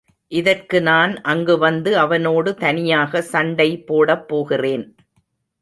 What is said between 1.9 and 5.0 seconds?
அவனோடு தனியாக சண்டை போடப்போகிறேன்.